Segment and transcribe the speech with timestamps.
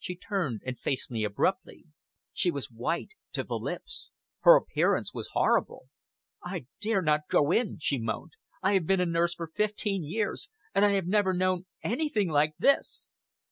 [0.00, 1.84] She turned and faced me abruptly.
[2.32, 4.08] She was white to the lips.
[4.40, 5.90] Her appearance was horrible.
[6.42, 8.32] "I dare not go in!" she moaned.
[8.64, 12.56] "I have been a nurse for fifteen years, and I have never known anything like
[12.58, 13.10] this!"